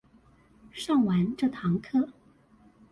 [0.73, 2.09] 上完這堂課